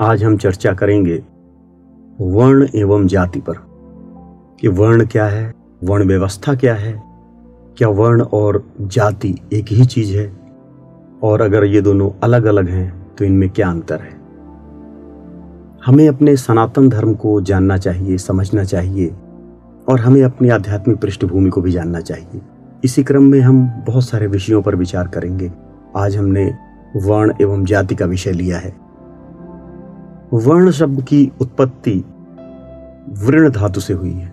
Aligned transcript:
आज 0.00 0.22
हम 0.24 0.36
चर्चा 0.36 0.72
करेंगे 0.72 1.14
वर्ण 2.20 2.66
एवं 2.74 3.06
जाति 3.06 3.40
पर, 3.40 3.54
कि 4.60 4.68
वर्ण 4.68 5.06
क्या 5.06 5.26
है, 5.26 5.54
वर्ण 5.84 6.06
व्यवस्था 6.06 6.54
क्या 6.54 6.74
है, 6.74 6.92
क्या 7.76 7.88
वर्ण 7.88 8.22
और 8.22 8.62
जाति 8.80 9.34
एक 9.52 9.66
ही 9.68 9.84
चीज़ 9.84 10.16
है, 10.16 10.32
और 11.22 11.40
अगर 11.40 11.64
ये 11.64 11.80
दोनों 11.80 12.10
अलग 12.22 12.44
अलग 12.44 12.68
हैं 12.68 13.14
तो 13.14 13.24
इनमें 13.24 13.48
क्या 13.50 13.70
अंतर 13.70 14.00
है? 14.00 14.10
हमें 15.86 16.08
अपने 16.08 16.36
सनातन 16.36 16.88
धर्म 16.88 17.14
को 17.14 17.40
जानना 17.40 17.76
चाहिए, 17.76 18.18
समझना 18.18 18.64
चाहिए, 18.64 19.14
और 19.88 20.00
हमें 20.00 20.22
अपनी 20.22 20.48
आध्यात्मिक 20.48 21.00
पृष्ठभूमि 21.00 21.50
को 21.50 21.60
भी 21.60 21.72
जानना 21.72 22.00
चाहिए। 22.00 22.40
इसी 22.84 23.02
क्रम 23.02 23.22
में 23.22 23.40
हम 23.40 23.66
बहुत 23.86 24.04
सारे 24.04 24.26
विषयों 24.26 24.62
पर 24.62 24.76
विचार 24.76 25.08
करेंगे। 25.08 25.52
आज 25.96 26.16
हमने 26.16 26.52
वर्ण 26.96 27.32
एवं 27.40 27.64
जाति 27.64 27.94
का 27.94 28.06
विषय 28.06 28.32
लिया 28.32 28.58
है। 28.58 28.80
वर्ण 30.34 30.70
शब्द 30.70 31.02
की 31.02 31.32
उत्पत्ति 31.40 32.04
वृण 33.08 33.50
धातु 33.50 33.80
से 33.80 33.94
हुई 33.94 34.12
है। 34.12 34.32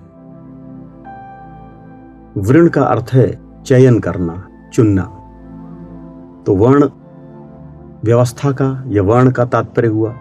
वृण 2.37 2.67
का 2.67 2.83
अर्थ 2.83 3.09
है 3.13 3.39
चयन 3.63 3.99
करना, 3.99 4.47
चुनना। 4.73 5.03
तो 6.45 6.55
वर्ण 6.55 6.89
व्यवस्था 8.03 8.51
का 8.51 8.83
या 8.87 9.03
वर्ण 9.03 9.31
का 9.31 9.45
तात्पर्य 9.45 9.87
हुआ 9.87 10.15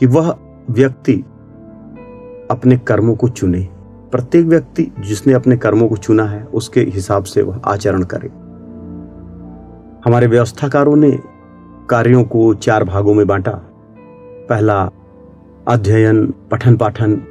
कि 0.00 0.06
वह 0.06 0.36
व्यक्ति 0.70 1.24
अपने 2.50 2.78
कर्मों 2.78 3.14
को 3.14 3.28
चुने। 3.28 3.68
प्रत्येक 4.12 4.46
व्यक्ति 4.46 4.92
जिसने 5.00 5.32
अपने 5.32 5.56
कर्मों 5.56 5.88
को 5.88 5.96
चुना 5.96 6.24
है, 6.24 6.44
उसके 6.44 6.80
हिसाब 6.80 7.24
से 7.24 7.42
वह 7.42 7.60
आचरण 7.64 8.02
करे। 8.02 8.28
हमारे 10.04 10.26
व्यवस्थाकारों 10.26 10.96
ने 10.96 11.20
कार्यों 11.90 12.24
को 12.24 12.54
चार 12.54 12.84
भागों 12.84 13.14
में 13.14 13.26
बांटा। 13.26 13.60
पहला 14.50 14.90
अध्ययन, 15.68 16.34
पठन 16.50 16.76
पाठन, 16.76 17.22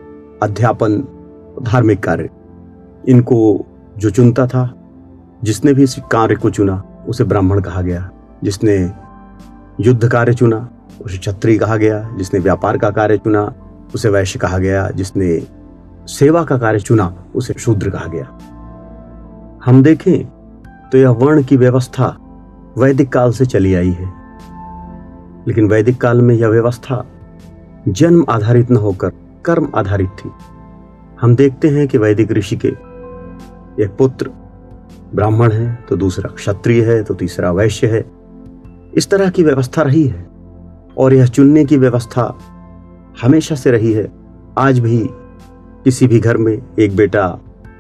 अध्यापन, 0.43 0.91
धार्मिक 1.63 2.03
कार्य। 2.03 2.29
इनको 3.07 3.65
जो 3.97 4.09
चुनता 4.09 4.47
था, 4.47 4.75
जिसने 5.43 5.73
भी 5.73 5.83
इस 5.83 5.95
कार्य 6.11 6.35
को 6.35 6.49
चुना, 6.49 6.83
उसे 7.07 7.23
ब्राह्मण 7.23 7.61
कहा 7.61 7.81
गया। 7.81 8.09
जिसने 8.43 8.91
युद्ध 9.81 10.07
कार्य 10.07 10.33
चुना, 10.33 10.69
उसे 11.05 11.17
क्षत्रिय 11.17 11.57
कहा 11.57 11.77
गया। 11.77 12.15
जिसने 12.17 12.39
व्यापार 12.39 12.77
का 12.77 12.89
कार्य 12.89 13.17
चुना, 13.17 13.53
उसे 13.95 14.09
वैश्य 14.09 14.39
कहा 14.39 14.57
गया। 14.57 14.89
जिसने 14.89 15.47
सेवा 16.07 16.43
का 16.43 16.57
कार्य 16.57 16.79
चुना, 16.79 17.15
उसे 17.35 17.53
शूद्र 17.53 17.89
कहा 17.89 18.05
गया। 18.05 18.39
हम 19.65 19.83
देखें 19.83 20.25
तो 20.91 20.97
यह 20.97 21.09
वर्ण 21.09 21.43
की 21.43 21.57
व्यवस्था 21.57 22.17
वैदिक 22.77 23.13
काल 23.13 23.31
से 23.31 23.45
चली 23.45 23.73
आई 23.73 23.91
है। 23.91 24.19
लेकिन 25.47 25.69
वैदिक 25.69 26.01
काल 26.01 26.21
में 26.21 26.35
यह 26.35 26.47
व्यवस्था 26.47 27.05
जन्म 27.87 28.25
आधारित 28.29 28.71
न 28.71 28.75
होकर 28.75 29.11
कर्म 29.45 29.67
आधारित 29.75 30.09
थी। 30.17 30.31
हम 31.21 31.35
देखते 31.35 31.67
हैं 31.67 31.87
कि 31.87 31.97
वैदिक 31.97 32.31
ऋषि 32.31 32.55
के 32.55 32.67
एक 33.83 33.95
पुत्र 33.97 34.29
ब्राह्मण 35.15 35.51
है 35.51 35.73
तो 35.89 35.95
दूसरा 35.95 36.29
क्षत्रिय 36.29 36.83
है 36.83 37.01
तो 37.03 37.13
तीसरा 37.13 37.51
वैश्य 37.51 37.87
है। 37.87 38.03
इस 38.93 39.09
तरह 39.09 39.29
की 39.29 39.43
व्यवस्था 39.43 39.81
रही 39.81 40.03
है 40.03 40.27
और 40.97 41.13
यह 41.13 41.25
चुनने 41.25 41.65
की 41.65 41.77
व्यवस्था 41.77 42.23
हमेशा 43.21 43.55
से 43.55 43.71
रही 43.71 43.91
है। 43.93 44.07
आज 44.57 44.79
भी 44.79 44.99
किसी 45.83 46.07
भी 46.07 46.19
घर 46.19 46.37
में 46.37 46.53
एक 46.79 46.95
बेटा 46.95 47.27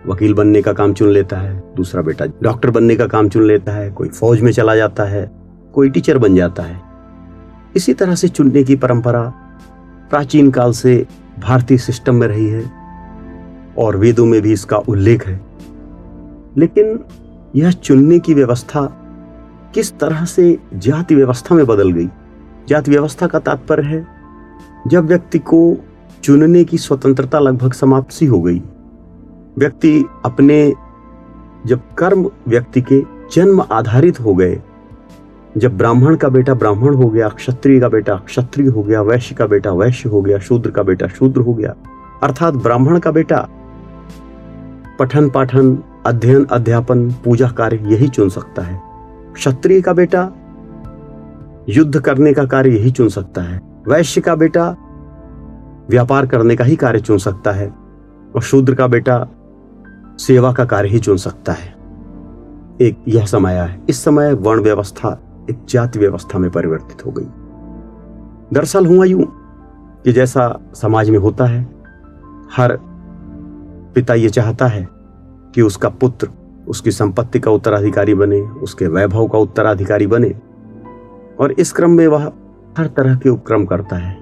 वकील 0.07 0.33
बनने 0.33 0.61
का 0.61 0.73
काम 0.73 0.93
चुन 0.93 1.09
लेता 1.09 1.37
है, 1.37 1.73
दूसरा 1.75 2.01
बेटा 2.01 2.25
डॉक्टर 2.43 2.69
बनने 2.69 2.95
का 2.95 3.07
काम 3.07 3.29
चुन 3.29 3.43
लेता 3.43 3.71
है, 3.71 3.89
कोई 3.91 4.09
फौज 4.09 4.41
में 4.41 4.51
चला 4.51 4.75
जाता 4.75 5.03
है, 5.03 5.31
कोई 5.73 5.89
टीचर 5.89 6.17
बन 6.17 6.35
जाता 6.35 6.63
है। 6.63 6.81
इसी 7.75 7.93
तरह 7.93 8.15
से 8.15 8.27
चुनने 8.27 8.63
की 8.63 8.75
परंपरा 8.75 9.31
प्राचीन 10.09 10.51
काल 10.51 10.71
से 10.71 11.07
भारतीय 11.39 11.77
सिस्टम 11.77 12.15
में 12.15 12.27
रही 12.27 12.47
है 12.47 12.71
और 13.77 13.97
वेदों 13.97 14.25
में 14.25 14.41
भी 14.41 14.53
इसका 14.53 14.77
उल्लेख 14.77 15.27
है। 15.27 15.41
लेकिन 16.57 16.99
यह 17.55 17.71
चुनने 17.71 18.19
की 18.19 18.33
व्यवस्था 18.33 18.85
किस 19.73 19.99
तरह 19.99 20.25
से 20.25 20.57
जाति 20.73 21.15
व्यवस्था 21.15 21.55
में 21.55 21.65
बदल 21.65 21.91
गई? 21.91 22.09
जाति 22.67 22.91
व्यवस्था 22.91 23.27
का 23.27 23.39
तात्पर्य 23.39 23.87
है, 23.87 24.07
जब 24.87 25.05
व्यक्ति 25.05 25.39
को 25.39 25.77
चुनने 26.23 26.63
की 26.63 26.77
स्वतंत्रता 26.77 27.39
लगभग 27.39 27.73
समाप्त 27.73 28.11
सी 28.11 28.25
हो 28.25 28.41
गई। 28.41 28.61
व्यक्ति 29.57 30.05
अपने, 30.25 30.73
जब 31.65 31.93
कर्म 31.97 32.29
व्यक्ति 32.47 32.81
के 32.81 33.01
जन्म 33.33 33.61
आधारित 33.71 34.19
हो 34.19 34.35
गए 34.35 34.61
जब 35.57 35.77
ब्राह्मण 35.77 36.15
का 36.15 36.29
बेटा 36.29 36.53
ब्राह्मण 36.53 36.93
हो 36.93 37.09
गया, 37.09 37.29
क्षत्रिय 37.29 37.79
का 37.79 37.89
बेटा 37.89 38.15
क्षत्रिय 38.15 38.67
हो 38.67 38.83
गया, 38.83 39.01
वैश्य 39.01 39.35
का 39.35 39.45
बेटा 39.45 39.71
वैश्य 39.71 40.09
हो 40.09 40.21
गया, 40.21 40.39
शूद्र 40.39 40.71
का 40.71 40.83
बेटा 40.83 41.07
शूद्र 41.07 41.41
हो 41.41 41.53
गया, 41.53 41.75
अर्थात 42.23 42.53
ब्राह्मण 42.53 42.99
का 42.99 43.11
बेटा, 43.11 43.47
पठन 44.99 45.29
पाठन, 45.29 45.83
अध्ययन 46.05 46.45
अध्यापन, 46.45 47.11
पूजा 47.11 47.47
कार्य 47.47 47.79
यही 47.83 48.07
चुन 48.07 48.29
सकता 48.29 48.61
है। 48.61 48.81
क्षत्रिय 49.33 49.81
का 49.81 49.93
बेटा, 49.93 50.31
युद्ध 51.69 51.99
करने 51.99 52.33
का 52.33 52.45
कार्य 52.45 52.69
यही 52.69 52.91
चुन 52.91 53.09
सकता 53.09 53.41
है। 53.41 53.61
वैश्य 53.87 54.21
का 54.21 54.35
बेटा, 54.35 54.75
व्यापार 55.89 56.25
करने 56.25 56.55
का 56.55 56.63
ही 56.63 56.75
कार्य 56.75 56.99
चुन 56.99 57.17
सकता 57.17 57.51
है। 57.51 57.73
और 58.35 58.41
शूद्र 58.41 58.75
का 58.75 58.87
बेटा, 58.87 59.27
सेवा 60.19 60.53
का 60.53 60.65
कार्य 60.65 60.89
ही 60.89 60.99
चुन 60.99 61.17
सकता 61.17 61.51
है। 61.51 61.75
एक 62.81 63.03
यह 63.07 63.25
समय 63.25 63.53
है। 63.53 63.81
इस 63.89 64.03
समय 64.03 64.33
वर्ण 64.33 64.61
व्यवस्था 64.61 65.28
एक 65.49 65.65
जाति 65.69 65.99
व्यवस्था 65.99 66.39
में 66.39 66.51
परिवर्तित 66.51 67.05
हो 67.05 67.11
गई। 67.11 67.25
दरअसल 68.53 68.85
हुआ 68.85 69.05
यूँ 69.05 69.23
कि 70.03 70.11
जैसा 70.11 70.59
समाज 70.73 71.09
में 71.09 71.17
होता 71.17 71.45
है, 71.45 71.61
हर 72.55 72.77
पिता 73.95 74.13
ये 74.13 74.29
चाहता 74.29 74.67
है 74.67 74.87
कि 75.55 75.61
उसका 75.61 75.89
पुत्र 75.89 76.29
उसकी 76.67 76.91
संपत्ति 76.91 77.39
का 77.39 77.51
उत्तराधिकारी 77.51 78.13
बने, 78.13 78.41
उसके 78.41 78.87
वैभव 78.87 79.27
का 79.27 79.37
उत्तराधिकारी 79.37 80.07
बने, 80.07 80.35
और 81.39 81.51
इस 81.51 81.71
क्रम 81.71 81.91
में 81.91 82.07
वह 82.07 82.31
हर 82.77 82.87
तरह 82.87 83.15
के 83.15 83.29
उपक्रम 83.29 83.65
करता 83.65 83.95
है। 83.95 84.17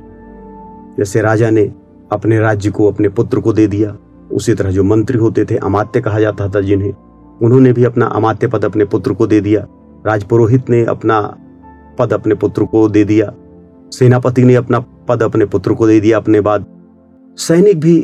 जैसे 0.97 1.21
राजा 1.21 1.49
ने 1.49 1.73
अपने 2.11 2.39
राज्य 2.39 2.71
को 2.71 2.91
अपने 2.91 3.09
पुत्र 3.09 3.39
को 3.39 3.53
दे 3.53 3.67
दिया, 3.67 3.95
उसी 4.31 4.53
तरह 4.53 4.71
जो 4.71 4.83
मंत्री 4.83 5.17
होते 5.17 5.45
थे, 5.45 5.55
अमात्य 5.55 6.01
कहा 6.01 6.19
जाता 6.19 6.47
था 6.49 6.61
जिन्हें, 6.61 6.94
उन्होंने 7.41 7.73
भी 7.73 7.83
अपना 7.83 8.05
अमात्य 8.05 8.47
पद 8.47 8.65
अपने 8.65 8.85
पुत्र 8.85 9.13
को 9.13 9.27
दे 9.27 9.41
दिया। 9.41 9.67
राजपुरोहित 10.06 10.69
ने 10.69 10.84
अपना 10.85 11.19
पद 12.00 12.13
अपने 12.13 12.35
पुत्र 12.35 12.66
को 12.66 12.88
दे 12.90 13.03
दिया। 13.03 13.31
सेनापति 13.91 14.44
ने 14.44 14.56
अपना 14.56 14.80
पद 15.08 15.24
अपने 15.24 15.46
पुत्र 15.46 15.74
को 15.74 15.88
दे 15.88 16.00
दिया। 16.00 16.18
अपने 16.18 16.41
बाद 16.41 16.66
सैनिक 17.38 17.80
भी 17.80 18.00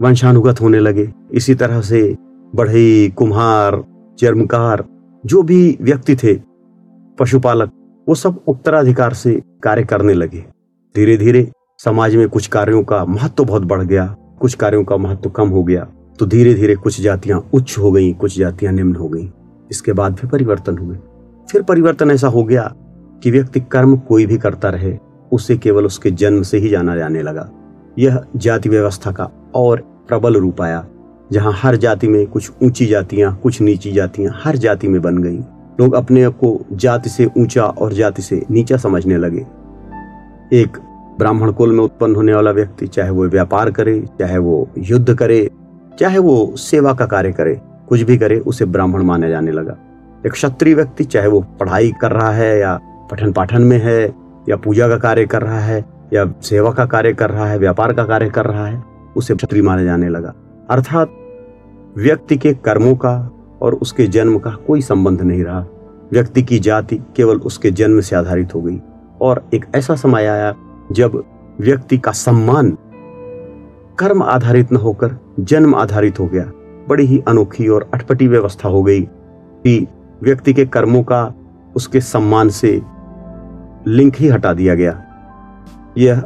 वंशानुगत 0.00 0.60
होने 0.60 0.80
लगे। 0.80 1.08
इसी 1.32 1.54
तरह 1.54 1.80
से 1.80 2.16
बढ़ई, 2.54 3.12
कुम्हार, 3.16 3.82
चर्मकार, 4.18 4.84
जो 5.24 5.42
भी 5.42 5.78
व्यक्ति 5.80 6.16
थे, 6.16 6.34
पशुपालक, 7.18 7.70
वो 8.06 8.14
सब 8.14 8.40
उत्तराधिकार 8.46 9.14
से 9.14 9.40
कार्य 9.62 9.84
करने 9.84 10.14
लगे। 10.14 10.44
धीरे 10.94 11.16
धीरे 11.16 11.50
समाज 11.78 12.16
में 12.16 12.28
कुछ 12.28 12.46
कार्यों 12.46 12.82
का 12.84 13.04
महत्व 13.04 13.34
तो 13.34 13.44
बहुत 13.44 13.62
बढ़ 13.62 13.82
गया, 13.82 14.04
कुछ 14.40 14.54
कार्यों 14.54 14.84
का 14.84 14.96
महत्व 14.96 15.22
तो 15.22 15.30
कम 15.30 15.48
हो 15.48 15.62
गया 15.64 15.86
तो 16.18 16.26
धीरे 16.26 16.52
धीरे 16.54 16.74
कुछ 16.74 17.00
जातियाँ 17.00 17.38
उच्च 17.54 17.74
हो 17.78 17.90
गई, 17.92 18.12
कुछ 18.12 18.38
जातियाँ 18.38 18.72
निम्न 18.72 18.94
हो 18.96 19.08
गई। 19.08 19.30
इसके 19.70 19.92
बाद 19.92 20.12
भी 20.12 20.28
परिवर्तन 20.28 20.78
हुए। 20.78 20.96
फिर 21.48 21.62
परिवर्तन 21.62 22.10
ऐसा 22.10 22.28
हो 22.28 22.42
गया 22.44 22.72
कि 23.22 23.30
व्यक्ति 23.30 23.60
कर्म 23.60 23.96
कोई 23.98 24.26
भी 24.26 24.38
करता 24.38 24.68
रहे, 24.68 24.96
उसे 25.32 25.56
केवल 25.56 25.86
उसके 25.86 26.10
जन्म 26.10 26.42
से 26.42 26.58
ही 26.58 26.68
जाना 26.68 26.96
जाने 26.96 27.22
लगा। 27.22 27.48
यह 27.98 28.20
जाति 28.36 28.68
व्यवस्था 28.68 29.12
का 29.12 29.30
और 29.54 29.80
प्रबल 30.08 30.36
रूप 30.36 30.60
आया, 30.62 30.84
जहाँ 31.32 31.52
हर 31.56 31.76
जाति 31.76 32.08
में 32.08 32.26
कुछ 32.26 32.50
ऊँची 32.62 32.86
जातियाँ, 32.86 33.34
कुछ 33.42 33.60
नीची 33.60 33.92
जातियाँ 33.92 34.40
हर 34.44 34.56
जाति 34.56 34.88
में 34.88 35.00
बन 35.02 35.18
गई। 35.18 35.38
लोग 35.80 35.94
अपने 35.94 36.22
आप 36.22 36.36
को 36.36 36.58
जाति 36.72 37.10
से 37.10 37.28
ऊँचा 37.38 37.64
और 37.64 37.92
जाति 37.92 38.22
से 38.22 38.42
नीचा 38.50 38.76
समझने 38.76 39.16
लगे। 39.16 39.46
एक 40.52 40.78
ब्राह्मण 41.18 41.52
कुल 41.52 41.72
में 41.72 41.84
उत्पन्न 41.84 42.16
होने 42.16 42.34
वाला 42.34 42.50
व्यक्ति, 42.50 42.86
चाहे 42.86 43.10
वो 43.10 43.24
व्यापार 43.24 43.70
करे, 43.70 44.00
चाहे 44.18 44.38
वो 44.38 44.68
युद्ध 44.78 45.14
करे, 45.14 45.50
चाहे 45.98 46.18
वो 46.18 46.54
सेवा 46.56 46.92
का 46.94 47.06
कार्य 47.06 47.32
करे, 47.32 47.60
कुछ 47.88 48.00
भी 48.00 48.18
करे, 48.18 48.38
उसे 48.38 48.64
ब्राह्मण 48.64 49.02
माना 49.02 49.28
जाने 49.28 49.52
लगा। 49.52 49.76
एक 50.26 50.32
क्षत्रिय 50.32 50.74
व्यक्ति, 50.74 51.04
चाहे 51.04 51.28
वो 51.28 51.40
पढ़ाई 51.40 51.92
कर 52.00 52.12
रहा 52.12 52.30
है 52.30 52.60
या 52.60 52.80
पठन 53.10 53.32
पाठन 53.32 53.62
में 53.62 53.78
है, 53.78 54.14
या 54.48 54.56
पूजा 54.56 54.88
का 54.88 54.96
कार्य 54.96 55.26
कर 55.26 55.42
रहा 55.42 55.58
है, 55.58 55.84
या 56.12 56.34
सेवा 56.42 56.70
का 56.70 56.86
कार्य 56.86 57.12
कर 57.12 57.30
रहा 57.30 57.46
है, 57.46 57.58
व्यापार 57.58 57.92
का 57.92 58.04
कार्य 58.04 58.30
कर 58.30 58.44
रहा 58.44 58.66
है, 58.66 58.84
उसे 59.16 59.34
क्षत्रिय 59.34 59.62
माना 59.62 59.84
जाने 59.84 60.08
लगा। 60.08 60.34
अर्थात, 60.70 61.10
व्यक्ति 61.98 62.36
के 62.36 62.54
कर्मों 62.54 62.94
का 62.94 63.30
और 63.62 63.74
उसके 63.74 64.06
जन्म 64.06 64.38
का 64.38 64.50
कोई 64.50 64.80
संबंध 64.80 65.22
नहीं 65.22 65.44
रहा। 65.44 65.66
व्यक्ति 66.12 66.42
की 66.42 66.58
जाति 66.58 67.00
केवल 67.16 67.36
उसके 67.36 67.70
जन्म 67.70 68.00
से 68.00 68.16
आधारित 68.16 68.54
हो 68.54 68.62
गई। 68.62 68.80
और 69.20 69.48
एक 69.54 69.66
ऐसा 69.74 69.94
समय 69.94 70.26
आया 70.26 70.54
जब 70.92 71.24
व्यक्ति 71.60 71.98
का 71.98 72.12
सम्मान 72.12 72.78
कर्म 73.98 74.22
आधारित 74.22 74.72
न 74.72 74.76
होकर 74.76 75.16
जन्म 75.40 75.74
आधारित 75.74 76.20
हो 76.20 76.26
गया। 76.26 76.44
बड़ी 76.88 77.06
ही 77.06 77.22
अनोखी 77.28 77.68
और 77.68 77.90
अटपटी 77.94 78.28
व्यवस्था 78.28 78.68
हो 78.68 78.82
गई 78.82 79.00
कि 79.64 79.88
व्यक्ति 80.22 80.52
के 80.52 80.64
कर्मों 80.64 81.02
का 81.02 81.34
उसके 81.76 82.00
सम्मान 82.00 82.48
से 82.48 82.82
लिंक 83.86 84.16
ही 84.16 84.28
हटा 84.28 84.52
दिया 84.52 84.74
गया। 84.74 85.02
यह 85.98 86.22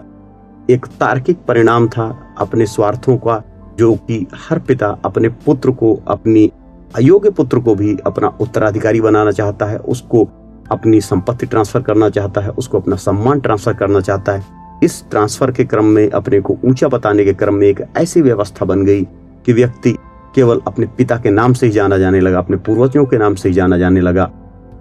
एक 0.70 0.86
तार्किक 0.86 1.38
परिणाम 1.48 1.88
था 1.88 2.34
अपने 2.38 2.66
स्वार्थों 2.66 3.16
का, 3.16 3.42
जो 3.78 3.94
कि 3.94 4.26
हर 4.34 4.58
पिता 4.58 4.98
अपने 5.04 5.28
पुत्र 5.28 5.70
को, 5.70 6.00
अपनी 6.08 6.52
अयोग्य 6.96 7.30
पुत्र 7.30 7.60
को 7.60 7.74
भी 7.74 7.96
अपना 8.06 8.28
उत्तराधिकारी 8.28 9.00
बनाना 9.00 9.30
चाहता 9.30 9.66
है, 9.66 9.78
उसको 9.78 10.28
अपनी 10.70 11.00
संपत्ति 11.00 11.46
ट्रांसफ़र 11.46 11.82
करना 11.82 12.08
चाहता 12.08 12.40
है, 12.40 12.50
उसको 12.50 12.80
अपना 12.80 12.96
सम्मान 12.96 13.40
ट्रांसफ़र 13.40 13.74
करना 13.74 14.00
चाहता 14.00 14.32
है। 14.32 14.44
इस 14.84 15.04
ट्रांसफ़र 15.10 15.50
के 15.50 15.64
क्रम 15.64 15.84
में, 15.84 16.10
अपने 16.10 16.40
को 16.40 16.58
ऊँचा 16.64 16.88
बताने 16.88 17.24
के 17.24 17.34
क्रम 17.34 17.54
में 17.54 17.66
एक 17.66 17.84
ऐसी 17.96 18.22
व्यवस्था 18.22 18.64
बन 18.64 18.84
गई 18.84 19.04
कि 19.46 19.52
व्यक्ति 19.52 19.96
केवल 20.38 20.60
अपने 20.66 20.86
पिता 20.86 21.16
के 21.16 21.30
नाम 21.30 21.52
से 21.52 21.66
ही 21.66 21.72
जाना 21.72 21.98
जाने 21.98 22.20
लगा, 22.20 22.38
अपने 22.38 22.56
पूर्वजों 22.56 23.04
के 23.06 23.18
नाम 23.18 23.34
से 23.34 23.48
ही 23.48 23.54
जाना 23.54 23.78
जाने 23.78 24.00
लगा, 24.00 24.24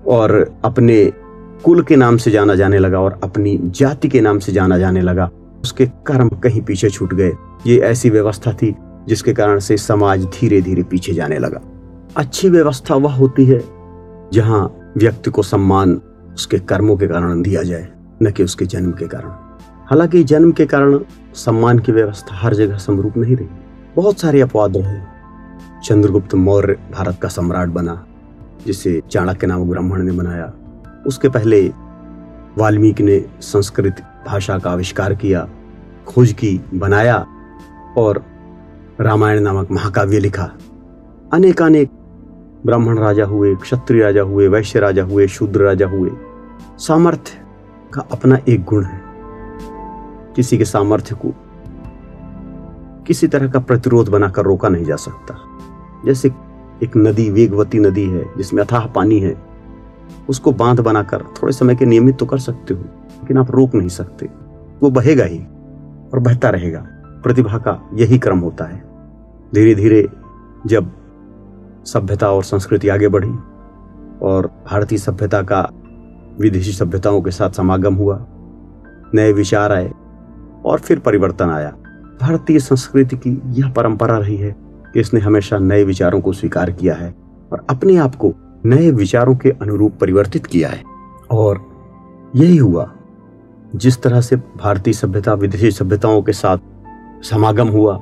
और 0.07 0.59
अपने 0.65 1.13
कुल 1.63 1.83
के 1.83 1.95
नाम 1.95 2.17
से 2.17 2.31
जाना 2.31 2.55
जाने 2.55 2.79
लगा, 2.79 2.99
और 2.99 3.19
अपनी 3.23 3.59
जाति 3.63 4.09
के 4.09 4.21
नाम 4.21 4.39
से 4.39 4.51
जाना 4.51 4.77
जाने 4.77 5.01
लगा। 5.01 5.29
उसके 5.63 5.85
कर्म 5.85 6.29
कहीं 6.29 6.61
पीछे 6.61 6.89
छूट 6.89 7.13
गए। 7.13 7.31
ये 7.67 7.79
ऐसी 7.79 8.09
व्यवस्था 8.09 8.53
थी 8.53 8.75
जिसके 9.07 9.33
कारण 9.33 9.59
से 9.59 9.77
समाज 9.77 10.25
धीरे 10.25 10.61
धीरे 10.61 10.83
पीछे 10.83 11.13
जाने 11.13 11.39
लगा। 11.39 11.61
अच्छी 12.17 12.49
व्यवस्था 12.49 12.95
वह 12.95 13.13
होती 13.13 13.45
है 13.45 13.63
जहाँ 14.33 14.93
व्यक्ति 14.97 15.31
को 15.31 15.41
सम्मान 15.41 16.01
उसके 16.35 16.59
कर्मों 16.59 16.97
के 16.97 17.07
कारण 17.07 17.41
दिया 17.41 17.63
जाए, 17.63 17.87
न 18.23 18.31
कि 18.31 18.43
उसके 18.43 18.65
जन्म 18.65 18.91
के 18.91 19.07
कारण। 19.07 19.29
हालाँकि 19.89 20.23
जन्म 20.23 20.51
के 20.51 20.65
कारण 20.65 20.99
सम्मान 21.33 21.79
की 21.79 21.91
व्यवस्था 21.91 22.35
हर 22.35 22.53
जगह 22.53 22.77
समरूप 22.77 23.17
नहीं 23.17 23.35
रही। 23.35 23.47
बहुत 23.95 24.19
सारे 24.19 24.41
अपवाद 24.41 24.77
रहे 24.77 25.16
चंद्रगुप्त 25.83 26.35
मौर्य 26.35 26.73
भारत 26.73 27.19
का 27.21 27.27
सम्राट 27.27 27.67
बना, 27.67 28.05
जिसे 28.65 29.01
चाणक्य 29.11 29.47
नामक 29.47 29.67
ब्राह्मण 29.67 30.03
ने 30.03 30.11
बनाया। 30.11 30.53
उसके 31.07 31.29
पहले 31.29 31.71
वाल्मीकि 32.57 33.03
ने 33.03 33.25
संस्कृत 33.41 33.95
भाषा 34.27 34.57
का 34.57 34.71
आविष्कार 34.71 35.13
किया, 35.13 35.49
खोज 36.07 36.33
की, 36.33 36.61
बनाया 36.73 37.27
और 37.97 38.25
रामायण 39.01 39.39
नामक 39.39 39.71
महाकाव्य 39.71 40.19
लिखा। 40.19 40.51
अनेकानेक 41.33 41.89
ब्राह्मण 42.65 42.97
राजा 42.97 43.25
हुए, 43.25 43.55
क्षत्रिय 43.55 44.03
राजा 44.03 44.21
हुए, 44.21 44.47
वैश्य 44.47 44.79
राजा 44.79 45.03
हुए, 45.03 45.27
शूद्र 45.27 45.61
राजा 45.61 45.87
हुए। 45.87 46.11
सामर्थ्य 46.77 47.31
का 47.93 48.01
अपना 48.01 48.37
एक 48.49 48.63
गुण 48.63 48.83
है। 48.83 49.01
किसी 50.35 50.57
के 50.57 50.65
सामर्थ्य 50.65 51.15
को 51.15 51.46
किसी 53.07 53.27
तरह 53.27 53.47
का 53.47 53.59
प्रतिरोध 53.59 54.09
बनाकर 54.09 54.41
रोका 54.41 54.69
नहीं 54.69 54.85
जा 54.85 54.95
सकता। 54.95 55.37
जैसे 56.05 56.31
एक 56.83 56.97
नदी, 56.97 57.29
वेगवती 57.29 57.79
नदी 57.79 58.09
है, 58.09 58.37
जिसमें 58.37 58.63
अथाह 58.63 58.85
पानी 58.85 59.19
है, 59.19 59.41
उसको 60.29 60.51
बाँध 60.51 60.79
बनाकर 60.79 61.21
थोड़े 61.21 61.53
समय 61.53 61.75
के 61.75 61.85
नियमित 61.85 62.17
तो 62.17 62.25
कर 62.25 62.37
सकते 62.37 62.73
हो, 62.73 62.79
लेकिन 62.81 63.37
आप 63.37 63.51
रोक 63.51 63.75
नहीं 63.75 63.89
सकते। 63.89 64.29
वो 64.83 64.89
बहेगा 64.89 65.23
ही 65.23 65.39
और 66.13 66.19
बहता 66.19 66.49
रहेगा। 66.49 66.87
प्रतिभा 67.23 67.57
का 67.57 67.89
यही 67.93 68.19
क्रम 68.19 68.39
होता 68.39 68.65
है। 68.65 68.83
धीरे 69.53 69.75
धीरे 69.75 70.09
जब 70.65 70.91
सभ्यता 71.85 72.31
और 72.31 72.43
संस्कृति 72.43 72.89
आगे 72.89 73.07
बढ़ी 73.07 73.31
और 74.21 74.47
भारतीय 74.71 74.97
सभ्यता 74.97 75.41
का 75.41 75.69
विदेशी 76.39 76.71
सभ्यताओं 76.71 77.21
के 77.21 77.31
साथ 77.31 77.49
समागम 77.49 77.95
हुआ, 77.95 78.25
नए 79.13 79.31
विचार 79.33 79.71
आए 79.71 79.93
और 80.65 80.79
फिर 80.79 80.99
परिवर्तन 80.99 81.49
आया 81.49 81.75
भारतीय 82.21 82.59
संस्कृति 82.59 83.15
की 83.17 83.41
यह 83.45 83.69
परंपरा 83.69 84.17
रही 84.17 84.37
है 84.37 84.55
कि 84.93 84.99
इसने 84.99 85.19
हमेशा 85.19 85.57
नए 85.57 85.83
विचारों 85.83 86.21
को 86.21 86.33
स्वीकार 86.33 86.71
किया 86.71 86.95
है 86.95 87.15
और 87.51 87.65
अपने 87.69 87.97
आप 87.97 88.15
को 88.15 88.33
नए 88.65 88.91
विचारों 88.91 89.35
के 89.35 89.49
अनुरूप 89.49 89.93
परिवर्तित 90.01 90.45
किया 90.45 90.69
है। 90.69 90.83
और 91.31 91.65
यही 92.35 92.57
हुआ, 92.57 92.91
जिस 93.75 94.01
तरह 94.01 94.21
से 94.21 94.35
भारतीय 94.35 94.93
सभ्यता 94.93 95.33
विदेशी 95.33 95.71
सभ्यताओं 95.71 96.21
के 96.21 96.31
साथ 96.31 96.57
समागम 97.23 97.67
हुआ, 97.67 98.01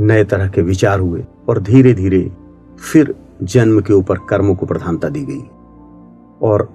नए 0.00 0.24
तरह 0.24 0.48
के 0.48 0.62
विचार 0.62 1.00
हुए 1.00 1.24
और 1.48 1.60
धीरे 1.60 1.94
धीरे 1.94 2.32
फिर 2.92 3.14
जन्म 3.42 3.80
के 3.80 3.92
ऊपर 3.92 4.18
कर्मों 4.18 4.54
को 4.54 4.66
प्रधानता 4.66 5.08
दी 5.08 5.24
गई। 5.24 5.42
और 6.42 6.72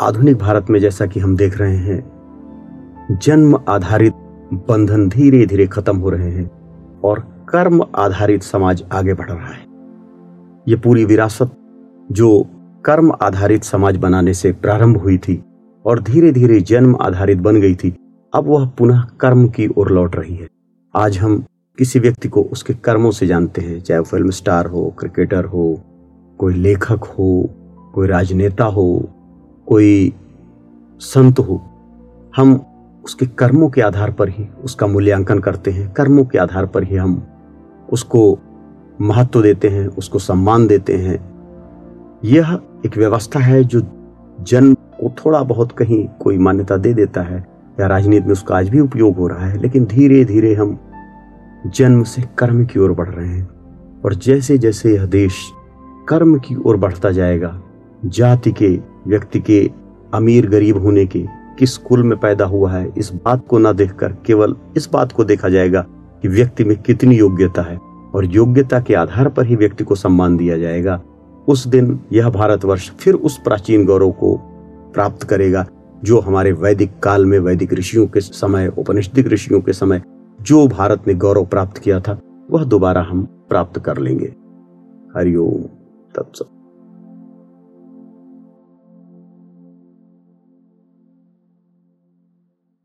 आधुनिक 0.00 0.38
भारत 0.38 0.66
में 0.70 0.80
जैसा 0.80 1.06
कि 1.06 1.20
हम 1.20 1.36
देख 1.36 1.58
रहे 1.58 1.76
हैं, 1.76 2.18
जन्म 3.10 3.60
आधारित 3.68 4.14
बंधन 4.52 5.08
धीरे 5.08 5.44
धीरे 5.46 5.66
खत्म 5.66 5.96
हो 5.96 6.10
रहे 6.10 6.30
हैं 6.30 6.50
और 7.04 7.20
कर्म 7.48 7.82
आधारित 7.96 8.42
समाज 8.42 8.82
आगे 8.92 9.14
बढ़ 9.14 9.30
रहा 9.30 9.46
है। 9.46 9.66
ये 10.68 10.76
पूरी 10.76 11.04
विरासत, 11.04 11.50
जो 12.12 12.46
कर्म 12.84 13.12
आधारित 13.22 13.64
समाज 13.64 13.96
बनाने 13.96 14.34
से 14.34 14.52
प्रारंभ 14.52 14.96
हुई 14.96 15.18
थी 15.18 15.42
और 15.84 16.02
धीरे 16.02 16.32
धीरे 16.32 16.60
जन्म 16.60 16.96
आधारित 17.00 17.38
बन 17.38 17.60
गई 17.60 17.74
थी, 17.74 17.94
अब 18.34 18.46
वह 18.46 18.66
पुनः 18.68 19.02
कर्म 19.20 19.46
की 19.48 19.68
ओर 19.68 19.90
लौट 19.90 20.16
रही 20.16 20.34
है। 20.34 20.48
आज 20.94 21.18
हम 21.18 21.44
किसी 21.78 21.98
व्यक्ति 21.98 22.28
को 22.28 22.42
उसके 22.42 22.74
कर्मों 22.74 23.10
से 23.10 23.26
जानते 23.26 23.60
हैं, 23.60 23.80
चाहे 23.80 24.02
फ़िल्म 24.02 24.30
स्टार 24.30 24.66
हो, 24.66 24.94
क्रिकेटर 24.98 25.44
हो, 25.44 25.80
कोई 26.38 26.54
लेखक 26.54 27.04
हो, 27.04 27.50
कोई 27.94 28.06
राजनेता 28.06 28.64
हो, 28.64 29.08
कोई 29.66 30.12
संत 31.00 31.38
हो। 31.38 31.62
हम 32.36 32.60
उसके 33.08 33.26
कर्मों 33.26 33.68
के 33.70 33.80
आधार 33.80 34.10
पर 34.10 34.28
ही 34.28 34.46
उसका 34.64 34.86
मूल्यांकन 34.86 35.38
करते 35.38 35.70
हैं। 35.70 35.92
कर्मों 35.92 36.24
के 36.24 36.38
आधार 36.38 36.66
पर 36.66 36.82
ही 36.82 36.96
हम 36.96 37.22
उसको 37.92 38.38
महत्व 39.00 39.42
देते 39.42 39.68
हैं, 39.68 39.86
उसको 39.86 40.18
सम्मान 40.18 40.66
देते 40.66 40.96
हैं। 40.96 41.18
यह 42.24 42.58
एक 42.86 42.96
व्यवस्था 42.96 43.40
है 43.40 43.64
जो 43.64 43.80
जन्म 44.40 44.74
को 44.74 45.12
थोड़ा 45.24 45.42
बहुत 45.42 45.72
कहीं 45.72 46.08
कोई 46.20 46.38
मान्यता 46.38 46.76
दे 46.76 46.92
देता 46.94 47.22
है 47.22 47.46
या 47.80 47.86
राजनीति 47.86 48.26
में 48.26 48.32
उसका 48.32 48.56
आज 48.56 48.68
भी 48.68 48.80
उपयोग 48.80 49.16
हो 49.16 49.28
रहा 49.28 49.46
है, 49.46 49.58
लेकिन 49.58 49.84
धीरे 49.84 50.24
धीरे 50.24 50.54
हम 50.54 50.78
जन्म 51.66 52.02
से 52.02 52.22
कर्म 52.38 52.64
की 52.66 52.80
ओर 52.80 52.92
बढ़ 52.92 53.08
रहे 53.08 53.28
हैं। 53.28 53.48
और 54.04 54.14
जैसे 54.14 54.58
जैसे 54.58 54.94
यह 54.94 55.06
देश 55.06 55.34
कर्म 56.08 56.38
की 56.38 56.56
ओर 56.56 56.76
बढ़ता 56.76 57.10
जाएगा, 57.10 57.62
जाति 58.04 58.52
के, 58.52 58.68
व्यक्ति 59.06 59.40
के 59.40 59.70
अमीर 60.14 60.48
गरीब 60.48 60.78
होने 60.78 61.06
के 61.06 61.26
किस 61.58 61.76
कुल 61.76 62.02
में 62.02 62.18
पैदा 62.18 62.44
हुआ 62.44 62.70
है, 62.72 62.92
इस 62.98 63.12
बात 63.14 63.46
को 63.48 63.58
न 63.58 63.72
देखकर 63.72 64.12
केवल 64.26 64.54
इस 64.76 64.88
बात 64.92 65.12
को 65.12 65.24
देखा 65.24 65.48
जाएगा 65.48 65.80
कि 66.22 66.28
व्यक्ति 66.28 66.64
में 66.64 66.76
कितनी 66.82 67.16
योग्यता 67.16 67.62
है 67.62 67.76
और 68.14 68.24
योग्यता 68.24 68.80
के 68.80 68.94
आधार 68.94 69.28
पर 69.28 69.46
ही 69.46 69.56
व्यक्ति 69.56 69.84
को 69.84 69.94
सम्मान 69.94 70.36
दिया 70.36 70.58
जाएगा। 70.58 71.02
उस 71.48 71.66
दिन 71.66 72.00
यह 72.12 72.28
भारतवर्ष 72.30 72.90
फिर 72.90 73.14
उस 73.14 73.38
प्राचीन 73.38 73.84
गौरव 73.86 74.10
को 74.10 74.36
प्राप्त 74.94 75.22
करेगा, 75.22 75.66
जो 76.04 76.20
हमारे 76.20 76.52
वैदिक 76.52 76.98
काल 76.98 77.26
में 77.26 77.38
वैदिक 77.38 77.72
ऋषियों 77.72 78.06
के 78.06 78.20
समय, 78.20 78.72
उपनिषदिक 78.78 79.26
ऋषियों 79.26 79.60
के 79.60 79.72
समय 79.72 80.02
जो 80.42 80.66
भारत 80.68 81.08
ने 81.08 81.14
गौरव 81.14 81.44
प्राप्त 81.44 81.78
किया 81.78 82.00
था, 82.00 82.20
वह 82.50 82.64
दोबारा 82.64 83.02
हम 83.02 83.22
प्राप्त 83.48 83.78
कर 83.78 83.98
लेंगे। 83.98 84.34
हरिओम, 85.16 85.62
तत्सत। 86.16 86.57